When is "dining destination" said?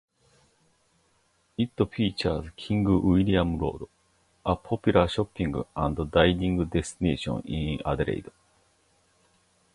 6.11-7.39